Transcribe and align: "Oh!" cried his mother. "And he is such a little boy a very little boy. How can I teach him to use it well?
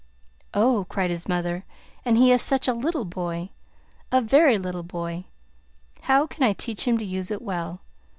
"Oh!" 0.55 0.87
cried 0.89 1.11
his 1.11 1.27
mother. 1.27 1.63
"And 2.03 2.17
he 2.17 2.31
is 2.31 2.41
such 2.41 2.67
a 2.67 2.73
little 2.73 3.05
boy 3.05 3.51
a 4.11 4.19
very 4.19 4.57
little 4.57 4.81
boy. 4.81 5.25
How 6.09 6.25
can 6.25 6.41
I 6.41 6.53
teach 6.53 6.87
him 6.87 6.97
to 6.97 7.05
use 7.05 7.29
it 7.29 7.39
well? 7.43 7.81